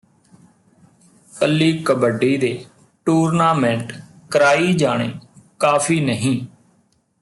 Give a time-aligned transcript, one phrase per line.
[1.33, 2.65] ਕੱਲੀ ਕਬੱਡੀ ਦੇ
[3.05, 3.93] ਟੂਰਨਾਮੈਂਟ
[4.31, 5.13] ਕਰਾਈ ਜਾਣੇ
[5.59, 6.39] ਕਾਫੀ ਨਹੀਂ